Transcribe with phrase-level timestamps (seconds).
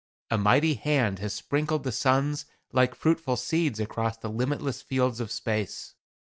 [0.31, 5.31] A mighty hand has sprinkled the suns like fruitful seeds across the limitless fields of
[5.31, 5.93] space.